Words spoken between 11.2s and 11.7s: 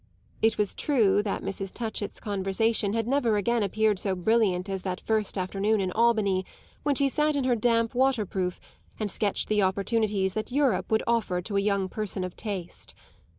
to a